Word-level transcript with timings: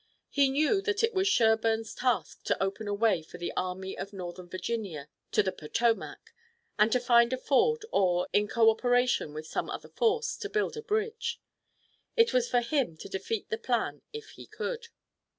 He 0.31 0.49
knew 0.49 0.81
that 0.81 1.03
it 1.03 1.13
was 1.13 1.27
Sherburne's 1.27 1.93
task 1.93 2.41
to 2.45 2.63
open 2.63 2.87
a 2.87 2.93
way 2.95 3.21
for 3.21 3.37
the 3.37 3.53
Army 3.55 3.95
of 3.95 4.13
Northern 4.13 4.49
Virginia 4.49 5.07
to 5.31 5.43
the 5.43 5.51
Potomac 5.51 6.33
and 6.79 6.91
to 6.91 6.99
find 6.99 7.31
a 7.31 7.37
ford, 7.37 7.85
or, 7.91 8.27
in 8.33 8.47
cooperation 8.47 9.31
with 9.31 9.45
some 9.45 9.69
other 9.69 9.89
force, 9.89 10.37
to 10.37 10.49
build 10.49 10.75
a 10.75 10.81
bridge. 10.81 11.39
It 12.17 12.33
was 12.33 12.49
for 12.49 12.61
him 12.61 12.97
to 12.97 13.09
defeat 13.09 13.51
the 13.51 13.59
plan 13.59 14.01
if 14.11 14.29
he 14.31 14.47
could. 14.47 14.87